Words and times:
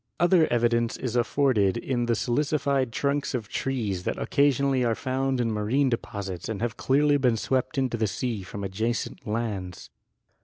Other 0.19 0.47
evidence 0.51 0.97
is 0.97 1.15
afforded 1.15 1.77
in 1.77 2.07
the 2.07 2.15
silicified 2.15 2.89
trunks 2.89 3.35
of 3.35 3.49
trees 3.49 4.01
that 4.03 4.17
occasionally 4.17 4.83
are 4.83 4.95
found 4.95 5.39
in 5.39 5.51
marine 5.51 5.89
de 5.89 5.97
posits 5.99 6.49
and 6.49 6.59
have 6.59 6.75
clearly 6.75 7.17
been 7.17 7.37
swept 7.37 7.77
into 7.77 7.97
the 7.97 8.07
sea 8.07 8.41
from 8.41 8.63
adjacent 8.63 9.27
lands. 9.27 9.91